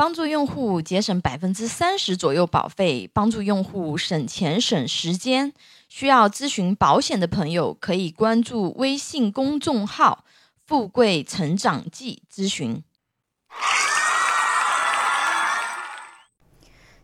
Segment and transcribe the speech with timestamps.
[0.00, 5.52] 帮助用户节省百分之三十左右保费，帮助用户省钱省时间。
[5.90, 10.24] 需要咨询保险的朋友，可以关注微信公众号
[10.66, 12.82] “富贵成长记”咨询。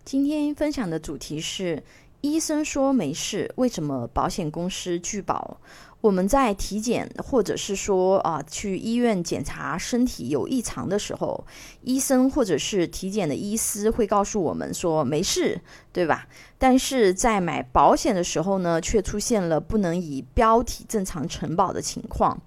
[0.03, 1.85] 今天分享的主题是：
[2.27, 5.61] 医生说没事，为什么保险公司拒保？
[6.03, 11.45] 我们在体检或者是说啊去医院检查身体有异常的时候，
[11.83, 15.61] 医生或者是体检的医师会告诉我们说没事，
[15.93, 16.27] 对吧？
[16.59, 22.41] 但是在买保险的时候呢，却出现了不能以标体正常承保的情况，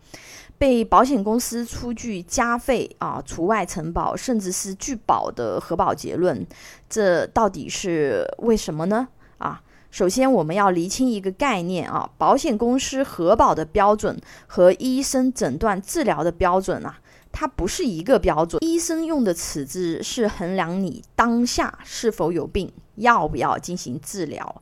[0.58, 6.46] 被保险公司出具加费啊除外承保，甚至是拒保的核保结论，
[6.88, 9.08] 这到底是为什么呢？
[9.40, 9.62] 啊？
[9.92, 17.00] 首先，我们要厘清一个概念啊，保险公司核保的标准和医生诊断治疗的标准啊，
[17.32, 18.64] 它不是一个标准。
[18.64, 24.62] 医生用的尺子是衡量你当下是否有病，要不要进行治疗；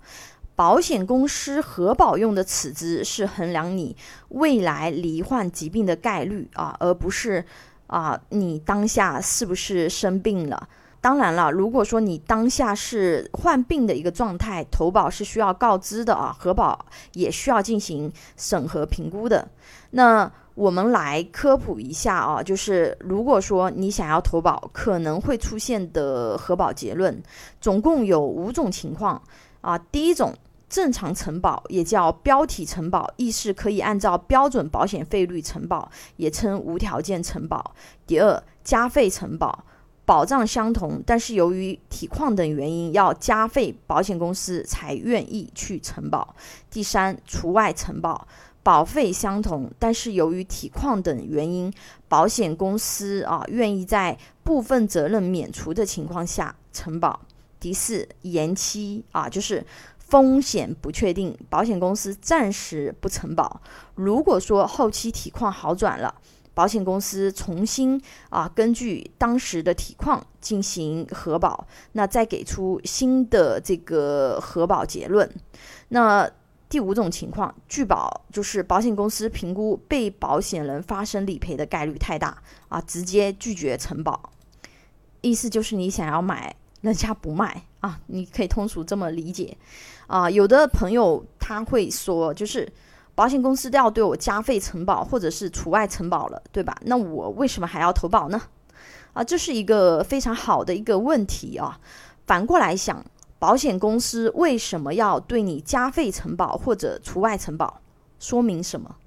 [0.55, 3.95] 保险公司核保用的尺子是衡量你
[4.29, 7.45] 未来罹患疾病的概率啊，而不是
[7.87, 10.69] 啊你当下是不是生病了。
[11.07, 19.47] 当然了，如果说你当下是患病的一个状态，投保是需要告知的啊，核保也需要进行审核评估的。
[19.91, 27.23] 那我们来科普一下啊，就是如果说你想要投保，可能会出现的核保结论，
[27.61, 29.21] 总共有五种情况
[29.61, 29.77] 啊。
[29.77, 30.35] 第一种，
[30.67, 37.73] 正常承保，也叫标体承保，意思可以按照标准保险费率承保，也称无条件承保。
[38.05, 39.63] 第二，加费承保。
[40.07, 46.33] 保障相同，但是由于体况等原因要加费，保险公司才愿意去承保。
[46.71, 48.25] 第三，除外承保，
[48.63, 51.69] 保费相同，但是由于体况等原因，
[52.07, 57.19] 保险公司啊愿意在部分责任免除的情况下承保。
[57.59, 59.65] 第四，延期啊，就是
[59.97, 63.59] 风险不确定，保险公司暂时不承保。
[63.93, 66.15] 如果说后期体况好转了。
[66.57, 68.01] 保险公司重新
[68.31, 75.31] 啊，根据当时的体况进行核保，那再给出新的这个核保结论。
[75.89, 76.27] 那
[76.67, 84.31] 第五种情况拒保，就是保险公司评估被保险人发生理赔的概率太大啊，直接拒绝承保。
[85.21, 89.55] 意思就是你想要买，人家不卖啊，你可以通俗这么理解
[90.07, 90.27] 啊。
[90.27, 92.67] 有的朋友他会说，就是。
[93.17, 96.77] 保险公司都要对我加费承保，或者是除外承保了，对吧？
[96.83, 98.39] 那我为什么还要投保呢？
[99.13, 101.79] 啊，这是一个非常好的一个问题啊。
[102.27, 103.03] 反过来想，
[103.39, 107.81] 保险公司为什么要对你加费承保或者除外承保？
[108.19, 108.97] 说明什么？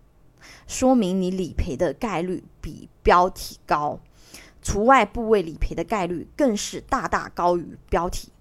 [0.67, 4.01] 说明你理赔的概率比标题高，
[4.61, 8.33] 除外部位理赔的概率更是大大高于标题。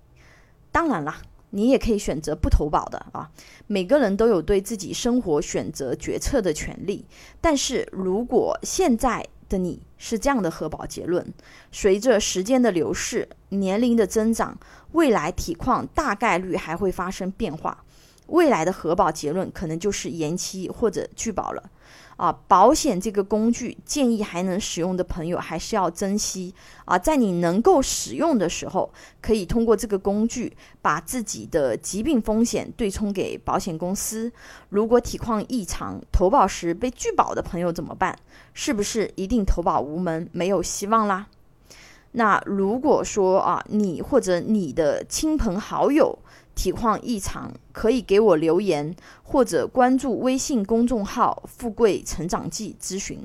[0.72, 1.18] 当然了。
[1.52, 3.30] 你也可以选择不投保的啊，
[3.68, 7.06] 每个人都有对自己生活选择决策的权利。
[7.42, 11.34] 但是如果现在的你是这样的核保结论，
[11.72, 14.58] 随着时间的流逝、年龄的增长，
[14.92, 17.84] 未来体况大概率还会发生变化，
[18.30, 21.64] 未来的核保结论可能就是延期或者拒保了。
[22.18, 26.54] 啊，保险这个工具，建议还能使用的朋友还是要珍惜
[26.84, 27.00] 啊。
[27.00, 28.92] 在你能够使用的时候，
[29.22, 30.52] 可以通过这个工具
[30.82, 34.30] 把自己的疾病风险对冲给保险公司。
[34.68, 38.14] 如果体况异常，投保时被拒保的朋友怎么办？
[38.54, 41.28] 是不是一定投保无门，没有希望啦？
[42.14, 46.18] 那如果说啊，你或者你的亲朋好友，
[46.56, 48.94] 体况异常，可以给我留言
[49.24, 53.20] 或者关注微信公众号“富贵成长记”咨询。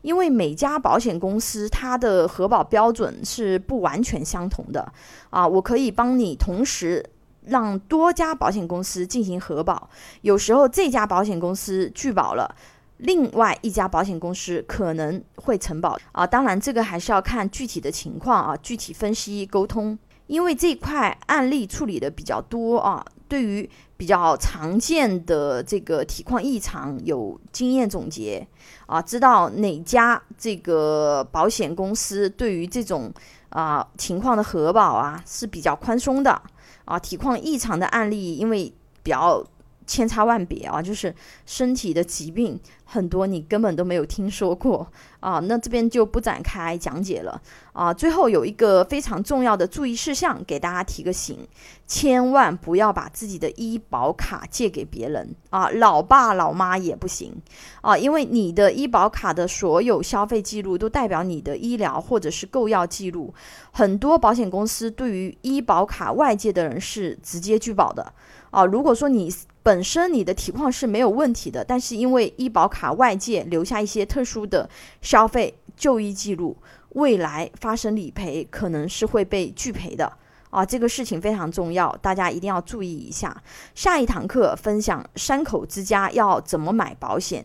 [0.00, 4.92] 因为每家保险公司它的核保标准是不完全相同的
[5.30, 7.04] 啊，我可以帮你同时
[7.44, 9.88] 让多家保险公司进行核保。
[10.22, 12.52] 有时候这家保险公司拒保了，
[13.02, 16.26] 另外一家保险公司可能会承保啊。
[16.26, 19.98] 当然，这个还是要看具体的情况啊，具体分析沟通。
[20.28, 28.46] 因为这块案例处理的比较多啊，对于比较常见的这个体况异常有经验总结
[28.86, 33.12] 啊，知道哪家这个保险公司对于这种
[33.50, 36.40] 啊情况的核保啊是比较宽松的
[36.86, 38.72] 啊，体况异常的案例因为
[39.02, 39.44] 比较。
[39.92, 44.90] 千差万别啊，就是身体的疾病很多，你根本都没有听说过
[45.20, 45.38] 啊。
[45.40, 47.38] 那这边就不展开讲解了
[47.74, 47.92] 啊。
[47.92, 51.46] 最后有一个非常重要的注意事项，给大家提个醒：
[51.86, 57.34] 千万不要把自己的医保卡借给别人啊，老爸老妈也不行
[57.82, 63.34] 啊，因为你的医保卡的所有消费记录都代表你的医疗或者是购药记录。
[63.72, 68.12] 很多保险公司对于医保卡外借的人是直接拒保的
[68.52, 68.64] 啊。
[68.64, 69.28] 如果说你
[69.64, 74.70] 本身你的体况是没有问题的，但是因为医保卡外借留下一些特殊的
[75.00, 76.56] 消费就医记录，
[76.90, 80.18] 未来发生理赔可能是会被拒赔的。
[80.52, 83.34] 啊，这个事情非常重要，大家一定要注意一下。
[83.74, 87.42] 下一堂课分享山口之家要怎么买保险，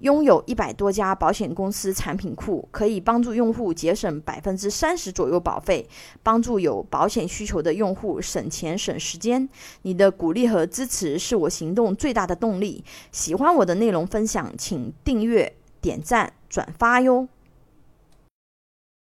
[0.00, 5.88] 拥有一百多家保险公司产品库，可以帮助用户节省百分之三十左右保费，
[6.24, 9.48] 帮助有保险需求的用户省钱省时间。
[9.82, 12.82] 你的鼓励和支持是我行动最大的动力。
[13.12, 17.28] 喜欢我的内容分享，请订阅、点赞、转发哟。